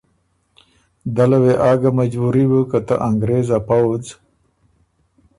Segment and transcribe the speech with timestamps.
[1.15, 4.05] دله وې آ ګه مجبُوري بُک که ته انګرېز ا پؤځ